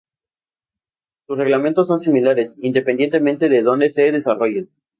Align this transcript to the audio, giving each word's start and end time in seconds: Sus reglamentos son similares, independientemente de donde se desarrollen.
Sus 1.27 1.37
reglamentos 1.37 1.85
son 1.85 1.99
similares, 1.99 2.55
independientemente 2.57 3.49
de 3.49 3.61
donde 3.61 3.91
se 3.91 4.11
desarrollen. 4.11 4.67